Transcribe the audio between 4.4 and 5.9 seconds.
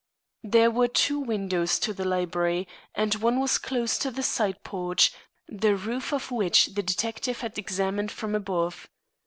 porch, the